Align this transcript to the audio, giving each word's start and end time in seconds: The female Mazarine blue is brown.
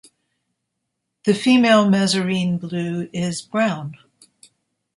The 1.25 1.35
female 1.35 1.87
Mazarine 1.87 2.57
blue 2.57 3.07
is 3.13 3.39
brown. 3.43 3.99